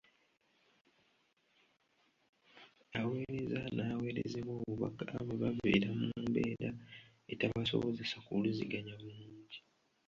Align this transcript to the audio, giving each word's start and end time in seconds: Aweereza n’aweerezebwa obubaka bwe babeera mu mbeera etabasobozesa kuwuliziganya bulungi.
Aweereza 2.99 3.61
n’aweerezebwa 3.75 4.53
obubaka 4.61 5.13
bwe 5.25 5.35
babeera 5.43 5.89
mu 5.99 6.07
mbeera 6.27 6.69
etabasobozesa 7.31 8.17
kuwuliziganya 8.25 8.93
bulungi. 9.01 9.59